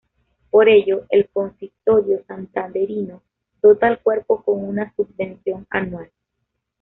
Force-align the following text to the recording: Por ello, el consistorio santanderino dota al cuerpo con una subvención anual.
Por 0.49 0.67
ello, 0.67 1.05
el 1.11 1.29
consistorio 1.29 2.23
santanderino 2.25 3.21
dota 3.61 3.85
al 3.85 3.99
cuerpo 4.01 4.41
con 4.43 4.63
una 4.63 4.91
subvención 4.95 5.67
anual. 5.69 6.09